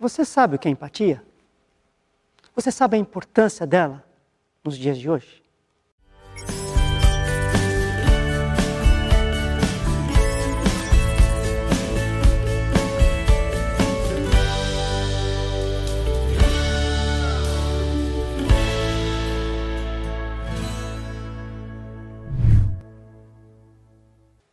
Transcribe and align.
Você 0.00 0.24
sabe 0.24 0.56
o 0.56 0.58
que 0.58 0.66
é 0.66 0.70
empatia? 0.70 1.22
Você 2.56 2.72
sabe 2.72 2.96
a 2.96 2.98
importância 2.98 3.66
dela 3.66 4.02
nos 4.64 4.78
dias 4.78 4.96
de 4.96 5.10
hoje? 5.10 5.44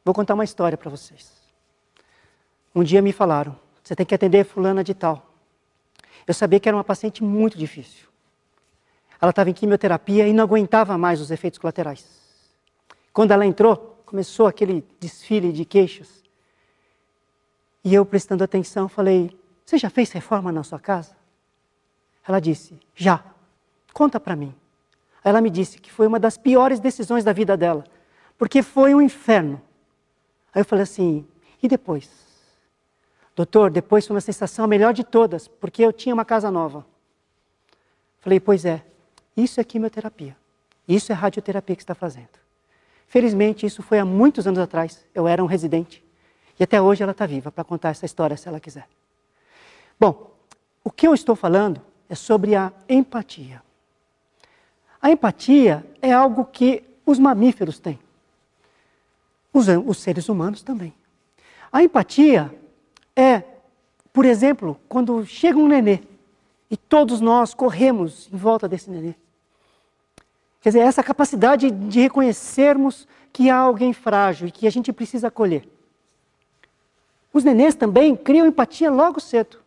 Vou 0.03 0.13
contar 0.13 0.33
uma 0.33 0.43
história 0.43 0.77
para 0.77 0.89
vocês. 0.89 1.31
Um 2.75 2.83
dia 2.83 3.01
me 3.01 3.13
falaram: 3.13 3.57
você 3.81 3.95
tem 3.95 4.05
que 4.05 4.13
atender 4.13 4.43
fulana 4.43 4.83
de 4.83 4.93
tal. 4.93 5.36
Eu 6.27 6.33
sabia 6.33 6.59
que 6.59 6.67
era 6.67 6.75
uma 6.75 6.83
paciente 6.83 7.23
muito 7.23 7.57
difícil. 7.57 8.05
Ela 9.19 9.29
estava 9.29 9.49
em 9.49 9.53
quimioterapia 9.53 10.27
e 10.27 10.33
não 10.33 10.43
aguentava 10.43 10.97
mais 10.97 11.21
os 11.21 11.31
efeitos 11.31 11.57
colaterais. 11.57 12.05
Quando 13.13 13.31
ela 13.31 13.45
entrou, 13.45 14.03
começou 14.05 14.45
aquele 14.45 14.85
desfile 14.99 15.51
de 15.51 15.65
queixas. 15.65 16.21
E 17.83 17.93
eu, 17.93 18.05
prestando 18.05 18.43
atenção, 18.43 18.89
falei: 18.89 19.35
Você 19.65 19.77
já 19.77 19.89
fez 19.89 20.11
reforma 20.11 20.51
na 20.51 20.63
sua 20.63 20.79
casa? 20.79 21.15
Ela 22.27 22.39
disse: 22.39 22.77
Já. 22.93 23.23
Conta 23.93 24.19
para 24.19 24.35
mim. 24.35 24.53
Ela 25.23 25.41
me 25.41 25.49
disse 25.49 25.79
que 25.79 25.91
foi 25.91 26.05
uma 26.05 26.19
das 26.19 26.37
piores 26.37 26.79
decisões 26.79 27.23
da 27.23 27.33
vida 27.33 27.57
dela, 27.57 27.83
porque 28.37 28.61
foi 28.61 28.93
um 28.93 29.01
inferno. 29.01 29.59
Aí 30.53 30.61
eu 30.61 30.65
falei 30.65 30.83
assim: 30.83 31.25
e 31.63 31.67
depois? 31.67 32.26
Doutor, 33.37 33.69
depois 33.69 34.07
foi 34.07 34.15
uma 34.15 34.21
sensação 34.21 34.65
a 34.65 34.67
melhor 34.67 34.95
de 34.95 35.03
todas, 35.03 35.47
porque 35.47 35.83
eu 35.83 35.93
tinha 35.93 36.11
uma 36.11 36.25
casa 36.25 36.49
nova. 36.49 36.83
Falei: 38.19 38.39
pois 38.39 38.65
é, 38.65 38.83
isso 39.37 39.61
é 39.61 39.63
quimioterapia. 39.63 40.35
Isso 40.87 41.11
é 41.11 41.15
radioterapia 41.15 41.75
que 41.75 41.83
está 41.83 41.93
fazendo. 41.93 42.39
Felizmente, 43.05 43.63
isso 43.63 43.83
foi 43.83 43.99
há 43.99 44.05
muitos 44.05 44.47
anos 44.47 44.57
atrás. 44.57 45.05
Eu 45.13 45.27
era 45.27 45.43
um 45.43 45.45
residente. 45.45 46.03
E 46.59 46.63
até 46.63 46.81
hoje 46.81 47.03
ela 47.03 47.11
está 47.11 47.27
viva 47.27 47.51
para 47.51 47.63
contar 47.63 47.89
essa 47.89 48.07
história 48.07 48.35
se 48.35 48.47
ela 48.47 48.59
quiser. 48.59 48.87
Bom, 49.99 50.31
o 50.83 50.89
que 50.89 51.07
eu 51.07 51.13
estou 51.13 51.35
falando 51.35 51.79
é 52.09 52.15
sobre 52.15 52.55
a 52.55 52.73
empatia. 52.89 53.61
A 54.99 55.11
empatia 55.11 55.85
é 56.01 56.11
algo 56.11 56.43
que 56.45 56.83
os 57.05 57.19
mamíferos 57.19 57.77
têm 57.77 57.99
os, 59.53 59.67
os 59.85 59.99
seres 59.99 60.27
humanos 60.27 60.63
também. 60.63 60.91
A 61.71 61.83
empatia 61.83 62.51
é, 63.17 63.41
por 64.13 64.25
exemplo, 64.25 64.79
quando 64.87 65.25
chega 65.25 65.57
um 65.57 65.67
nenê 65.67 66.01
e 66.69 66.77
todos 66.77 67.19
nós 67.19 67.51
corremos 67.55 68.29
em 68.31 68.37
volta 68.37 68.67
desse 68.67 68.91
nenê. 68.91 69.15
Quer 70.61 70.69
dizer, 70.69 70.79
essa 70.81 71.03
capacidade 71.03 71.71
de 71.71 71.99
reconhecermos 71.99 73.07
que 73.33 73.49
há 73.49 73.57
alguém 73.57 73.91
frágil 73.91 74.47
e 74.47 74.51
que 74.51 74.67
a 74.67 74.69
gente 74.69 74.93
precisa 74.93 75.29
acolher. 75.29 75.67
Os 77.33 77.43
nenês 77.43 77.73
também 77.73 78.15
criam 78.15 78.45
empatia 78.45 78.91
logo 78.91 79.19
cedo, 79.19 79.57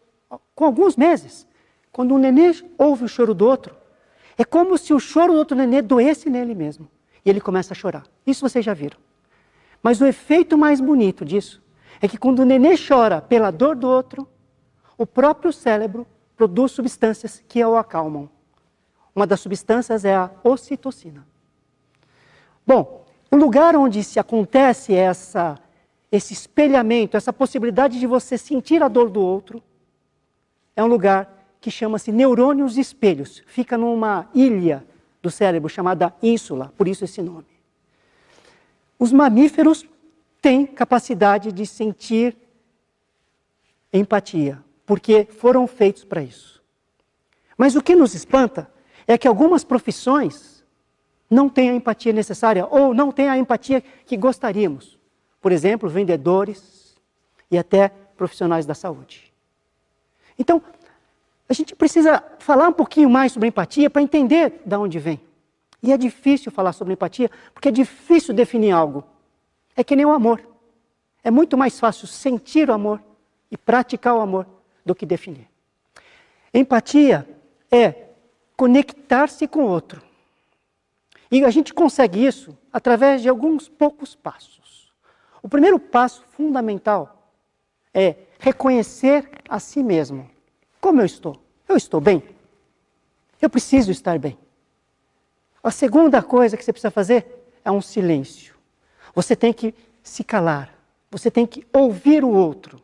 com 0.55 0.65
alguns 0.65 0.97
meses. 0.97 1.45
Quando 1.91 2.15
um 2.15 2.19
nenê 2.19 2.55
ouve 2.78 3.05
o 3.05 3.09
choro 3.09 3.34
do 3.34 3.47
outro, 3.47 3.75
é 4.39 4.45
como 4.45 4.78
se 4.78 4.95
o 4.95 5.01
choro 5.01 5.33
do 5.33 5.39
outro 5.39 5.56
nenê 5.56 5.83
doesse 5.83 6.31
nele 6.31 6.55
mesmo. 6.55 6.89
E 7.25 7.31
ele 7.31 7.41
começa 7.41 7.75
a 7.75 7.77
chorar. 7.77 8.05
Isso 8.25 8.48
vocês 8.48 8.65
já 8.65 8.75
viram. 8.75 8.98
Mas 9.83 10.01
o 10.01 10.06
efeito 10.06 10.56
mais 10.56 10.81
bonito 10.81 11.25
disso 11.25 11.61
é 12.01 12.09
que 12.09 12.17
quando 12.17 12.41
o 12.41 12.45
nenê 12.45 12.75
chora 12.77 13.20
pela 13.20 13.51
dor 13.51 13.77
do 13.77 13.89
outro, 13.89 14.27
o 14.97 15.06
próprio 15.06 15.53
cérebro 15.53 16.06
produz 16.37 16.73
substâncias 16.73 17.43
que 17.47 17.62
o 17.65 17.77
acalmam. 17.77 18.29
Uma 19.15 19.27
das 19.27 19.41
substâncias 19.41 20.05
é 20.05 20.15
a 20.15 20.31
ocitocina. 20.43 21.27
Bom, 22.67 23.05
o 23.31 23.37
lugar 23.37 23.77
onde 23.77 24.03
se 24.03 24.19
acontece 24.19 24.94
essa, 24.94 25.59
esse 26.11 26.33
espelhamento, 26.33 27.16
essa 27.16 27.33
possibilidade 27.33 27.99
de 27.99 28.06
você 28.06 28.38
sentir 28.38 28.82
a 28.82 28.88
dor 28.88 29.11
do 29.11 29.21
outro, 29.21 29.62
é 30.75 30.82
um 30.82 30.87
lugar 30.87 31.41
que 31.61 31.71
chama-se 31.71 32.11
neurônios 32.11 32.78
espelhos. 32.78 33.43
Fica 33.47 33.77
numa 33.77 34.28
ilha 34.34 34.84
do 35.21 35.31
cérebro 35.31 35.69
chamada 35.69 36.15
ínsula, 36.22 36.72
por 36.77 36.88
isso 36.88 37.05
esse 37.05 37.21
nome. 37.21 37.47
Os 38.99 39.12
mamíferos 39.12 39.87
têm 40.41 40.67
capacidade 40.67 41.53
de 41.53 41.67
sentir 41.67 42.37
empatia, 43.93 44.62
porque 44.87 45.25
foram 45.25 45.67
feitos 45.67 46.05
para 46.05 46.23
isso. 46.23 46.62
Mas 47.56 47.77
o 47.77 47.83
que 47.83 47.95
nos 47.95 48.15
espanta 48.15 48.71
é 49.06 49.19
que 49.19 49.29
algumas 49.29 49.65
profissões 49.65 50.65
não 51.29 51.49
têm 51.49 51.71
a 51.71 51.75
empatia 51.75 52.12
necessária 52.12 52.67
ou 52.67 52.95
não 52.95 53.12
têm 53.12 53.29
a 53.29 53.37
empatia 53.37 53.83
que 54.05 54.17
gostaríamos. 54.17 54.99
Por 55.41 55.53
exemplo, 55.53 55.89
vendedores 55.89 56.97
e 57.50 57.59
até 57.59 57.89
profissionais 58.17 58.67
da 58.67 58.75
saúde. 58.75 59.33
Então, 60.39 60.62
a 61.49 61.53
gente 61.53 61.75
precisa 61.75 62.23
falar 62.39 62.69
um 62.69 62.73
pouquinho 62.73 63.11
mais 63.11 63.33
sobre 63.33 63.49
empatia 63.49 63.91
para 63.91 64.03
entender 64.03 64.62
de 64.65 64.77
onde 64.77 64.99
vem. 64.99 65.21
E 65.83 65.93
é 65.93 65.97
difícil 65.97 66.53
falar 66.53 66.73
sobre 66.73 66.93
empatia, 66.93 67.31
porque 67.53 67.69
é 67.69 67.73
difícil 67.73 68.34
definir 68.34 68.71
algo. 68.71 69.05
É 69.81 69.83
que 69.83 69.97
nem 69.97 70.05
o 70.05 70.13
amor. 70.13 70.47
É 71.25 71.31
muito 71.31 71.57
mais 71.57 71.81
fácil 71.81 72.07
sentir 72.07 72.69
o 72.69 72.75
amor 72.75 73.03
e 73.51 73.57
praticar 73.57 74.15
o 74.15 74.21
amor 74.21 74.47
do 74.85 74.95
que 74.95 75.07
definir. 75.07 75.49
Empatia 76.53 77.27
é 77.71 78.09
conectar-se 78.59 79.49
com 79.49 79.61
o 79.61 79.69
outro. 79.69 80.03
E 81.31 81.43
a 81.43 81.49
gente 81.49 81.73
consegue 81.73 82.23
isso 82.23 82.59
através 82.71 83.23
de 83.23 83.31
alguns 83.31 83.71
poucos 83.71 84.15
passos. 84.15 84.93
O 85.43 85.49
primeiro 85.49 85.79
passo 85.79 86.23
fundamental 86.33 87.33
é 87.95 88.17
reconhecer 88.39 89.31
a 89.49 89.59
si 89.59 89.83
mesmo. 89.83 90.31
Como 90.79 91.01
eu 91.01 91.07
estou? 91.07 91.43
Eu 91.67 91.79
estou 91.79 92.03
bem? 92.03 92.23
Eu 93.41 93.49
preciso 93.49 93.91
estar 93.91 94.19
bem. 94.19 94.37
A 95.65 95.71
segunda 95.71 96.23
coisa 96.23 96.55
que 96.55 96.62
você 96.62 96.71
precisa 96.71 96.91
fazer 96.91 97.47
é 97.65 97.71
um 97.71 97.81
silêncio. 97.81 98.59
Você 99.15 99.34
tem 99.34 99.53
que 99.53 99.75
se 100.03 100.25
calar. 100.25 100.75
Você 101.10 101.31
tem 101.31 101.47
que 101.47 101.66
ouvir 101.72 102.25
o 102.25 102.31
outro. 102.31 102.82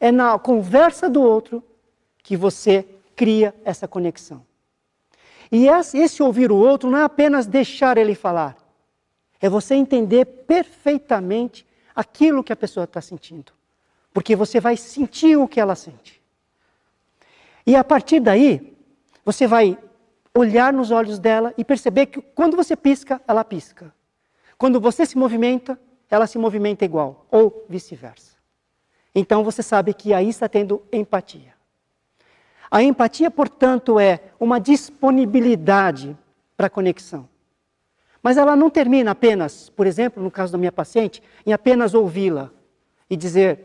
É 0.00 0.10
na 0.10 0.38
conversa 0.38 1.08
do 1.08 1.22
outro 1.22 1.62
que 2.22 2.36
você 2.36 2.86
cria 3.14 3.54
essa 3.64 3.86
conexão. 3.86 4.44
E 5.52 5.66
esse 5.68 6.22
ouvir 6.22 6.50
o 6.50 6.56
outro 6.56 6.90
não 6.90 6.98
é 6.98 7.02
apenas 7.04 7.46
deixar 7.46 7.96
ele 7.96 8.14
falar, 8.14 8.56
é 9.40 9.48
você 9.48 9.74
entender 9.74 10.24
perfeitamente 10.24 11.66
aquilo 11.94 12.42
que 12.42 12.52
a 12.52 12.56
pessoa 12.56 12.84
está 12.84 13.00
sentindo. 13.00 13.52
Porque 14.12 14.34
você 14.34 14.58
vai 14.58 14.76
sentir 14.76 15.36
o 15.36 15.46
que 15.46 15.60
ela 15.60 15.74
sente. 15.74 16.20
E 17.66 17.76
a 17.76 17.84
partir 17.84 18.20
daí, 18.20 18.76
você 19.24 19.46
vai 19.46 19.78
olhar 20.34 20.72
nos 20.72 20.90
olhos 20.90 21.18
dela 21.18 21.54
e 21.56 21.64
perceber 21.64 22.06
que 22.06 22.20
quando 22.20 22.56
você 22.56 22.74
pisca, 22.74 23.20
ela 23.26 23.44
pisca. 23.44 23.94
Quando 24.58 24.80
você 24.80 25.04
se 25.04 25.16
movimenta, 25.18 25.78
ela 26.10 26.26
se 26.26 26.38
movimenta 26.38 26.84
igual, 26.84 27.26
ou 27.30 27.64
vice-versa. 27.68 28.34
Então 29.14 29.44
você 29.44 29.62
sabe 29.62 29.94
que 29.94 30.12
aí 30.12 30.28
está 30.28 30.48
tendo 30.48 30.82
empatia. 30.92 31.54
A 32.70 32.82
empatia, 32.82 33.30
portanto, 33.30 34.00
é 34.00 34.20
uma 34.40 34.58
disponibilidade 34.58 36.16
para 36.56 36.66
a 36.66 36.70
conexão. 36.70 37.28
Mas 38.22 38.36
ela 38.36 38.56
não 38.56 38.70
termina 38.70 39.10
apenas, 39.10 39.68
por 39.70 39.86
exemplo, 39.86 40.22
no 40.22 40.30
caso 40.30 40.50
da 40.50 40.58
minha 40.58 40.72
paciente, 40.72 41.22
em 41.46 41.52
apenas 41.52 41.94
ouvi-la 41.94 42.50
e 43.08 43.16
dizer: 43.16 43.60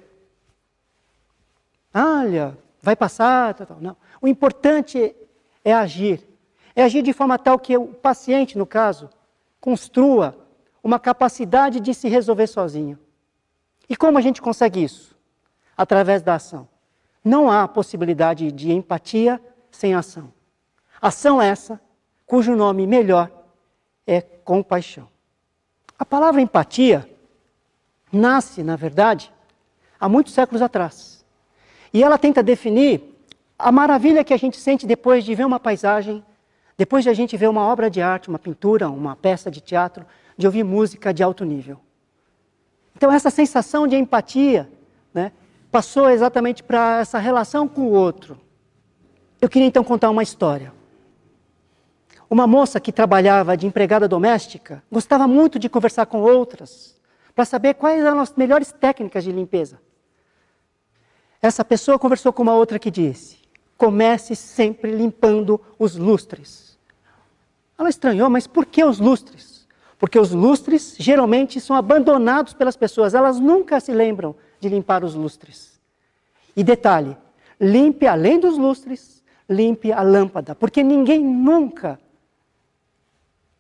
olha, 1.94 2.58
vai 2.82 2.96
passar, 2.96 3.54
tal, 3.54 3.66
tal. 3.66 3.78
Não. 3.80 3.98
O 4.22 4.28
importante 4.28 5.16
é 5.64 5.74
agir, 5.74 6.28
é 6.76 6.84
agir 6.84 7.02
de 7.02 7.14
forma 7.14 7.40
tal 7.40 7.58
que 7.58 7.78
o 7.78 7.88
paciente, 7.88 8.58
no 8.58 8.66
caso, 8.66 9.10
construa 9.60 10.38
uma 10.84 11.00
capacidade 11.00 11.80
de 11.80 11.94
se 11.94 12.08
resolver 12.08 12.48
sozinho. 12.48 12.98
E 13.88 13.96
como 13.96 14.18
a 14.18 14.22
gente 14.22 14.42
consegue 14.42 14.84
isso? 14.84 15.16
Através 15.76 16.22
da 16.22 16.36
ação. 16.36 16.68
Não 17.24 17.50
há 17.50 17.68
possibilidade 17.68 18.52
de 18.52 18.72
empatia 18.72 19.42
sem 19.72 19.94
ação. 19.94 20.32
Ação 21.02 21.42
essa, 21.42 21.80
cujo 22.26 22.56
nome 22.56 22.86
melhor 22.86 23.32
é 24.06 24.22
compaixão. 24.22 25.08
A 25.98 26.06
palavra 26.06 26.42
empatia 26.42 27.10
nasce, 28.12 28.64
na 28.64 28.76
verdade, 28.76 29.32
há 30.00 30.08
muitos 30.08 30.34
séculos 30.34 30.62
atrás. 30.62 31.26
E 31.94 32.04
ela 32.04 32.18
tenta 32.18 32.42
definir 32.42 33.02
a 33.58 33.72
maravilha 33.72 34.24
que 34.24 34.34
a 34.34 34.38
gente 34.38 34.58
sente 34.58 34.86
depois 34.86 35.24
de 35.24 35.36
ver 35.36 35.46
uma 35.46 35.60
paisagem 35.60 36.24
depois 36.80 37.04
de 37.04 37.10
a 37.10 37.14
gente 37.14 37.36
ver 37.36 37.50
uma 37.50 37.68
obra 37.68 37.90
de 37.90 38.02
arte, 38.02 38.30
uma 38.30 38.40
pintura, 38.40 38.90
uma 38.90 39.14
peça 39.14 39.52
de 39.52 39.60
teatro, 39.60 40.06
de 40.40 40.48
ouvir 40.48 40.64
música 40.64 41.14
de 41.14 41.22
alto 41.22 41.44
nível. 41.44 41.82
Então, 42.96 43.12
essa 43.12 43.30
sensação 43.30 43.86
de 43.86 43.98
empatia, 43.98 44.72
né, 45.14 45.34
passou 45.70 46.10
exatamente 46.10 46.64
para 46.64 47.02
essa 47.02 47.20
relação 47.20 47.68
com 47.68 47.82
o 47.82 47.92
outro. 47.92 48.40
Eu 49.42 49.50
queria 49.50 49.68
então 49.68 49.84
contar 49.84 50.10
uma 50.10 50.24
história. 50.24 50.72
Uma 52.30 52.48
moça 52.48 52.80
que 52.80 52.94
trabalhava 52.94 53.58
de 53.58 53.68
empregada 53.68 54.08
doméstica 54.08 54.82
gostava 54.90 55.28
muito 55.28 55.60
de 55.60 55.68
conversar 55.68 56.06
com 56.06 56.22
outras 56.22 56.98
para 57.36 57.44
saber 57.44 57.74
quais 57.74 58.02
eram 58.02 58.22
as 58.22 58.34
melhores 58.34 58.72
técnicas 58.72 59.26
de 59.26 59.34
limpeza. 59.34 59.82
Essa 61.42 61.66
pessoa 61.66 62.00
conversou 62.00 62.32
com 62.32 62.44
uma 62.44 62.54
outra 62.54 62.80
que 62.80 62.90
disse: 62.90 63.40
comece 63.78 64.38
sempre 64.38 64.92
limpando 64.92 65.60
os 65.78 65.98
lustres. 65.98 66.80
Ela 67.78 67.90
estranhou, 67.90 68.30
mas 68.30 68.48
por 68.48 68.66
que 68.66 68.86
os 68.86 69.00
lustres? 69.00 69.59
Porque 70.00 70.18
os 70.18 70.32
lustres 70.32 70.96
geralmente 70.98 71.60
são 71.60 71.76
abandonados 71.76 72.54
pelas 72.54 72.78
pessoas, 72.78 73.14
elas 73.14 73.38
nunca 73.38 73.82
se 73.82 73.92
lembram 73.92 74.34
de 74.60 74.70
limpar 74.70 75.04
os 75.04 75.14
lustres. 75.14 75.78
E 76.56 76.64
detalhe: 76.64 77.18
limpe 77.60 78.08
além 78.08 78.40
dos 78.40 78.58
lustres, 78.58 79.22
limpe 79.48 79.92
a 79.92 80.02
lâmpada, 80.02 80.56
porque 80.56 80.82
ninguém 80.82 81.22
nunca 81.22 82.00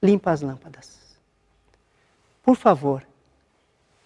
limpa 0.01 0.31
as 0.31 0.41
lâmpadas. 0.41 0.97
Por 2.42 2.56
favor, 2.56 3.06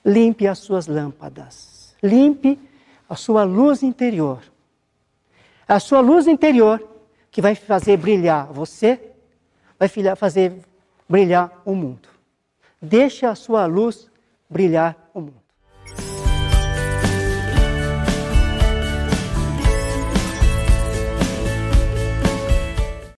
limpe 0.03 0.47
as 0.47 0.57
suas 0.57 0.88
lâmpadas. 0.88 1.95
Limpe 2.01 2.59
a 3.07 3.15
sua 3.15 3.44
luz 3.44 3.83
interior. 3.83 4.41
A 5.68 5.79
sua 5.79 6.01
luz 6.01 6.27
interior 6.27 6.86
que 7.29 7.41
vai 7.41 7.53
fazer 7.56 7.97
brilhar 7.97 8.47
você, 8.47 9.00
vai 9.77 9.88
fazer 10.15 10.53
brilhar 11.07 11.62
o 11.63 11.75
mundo. 11.75 12.12
Deixe 12.83 13.25
a 13.25 13.33
sua 13.33 13.65
luz 13.65 14.12
brilhar 14.50 15.02